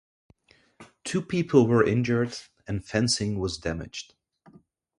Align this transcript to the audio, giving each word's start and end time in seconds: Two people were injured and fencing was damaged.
Two 1.03 1.21
people 1.21 1.67
were 1.67 1.85
injured 1.85 2.35
and 2.67 2.83
fencing 2.83 3.37
was 3.37 3.59
damaged. 3.59 4.15